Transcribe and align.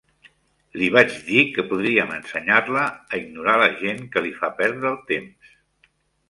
Li 0.81 0.87
vaig 0.93 1.11
dir 1.27 1.43
que 1.57 1.65
podríem 1.73 2.13
ensenyar-la 2.15 2.85
a 2.95 3.19
ignorar 3.21 3.55
la 3.65 3.69
gent 3.83 4.03
que 4.17 4.25
li 4.29 4.33
fa 4.41 4.51
perdre 4.63 4.91
el 4.95 4.99
temps. 5.13 5.55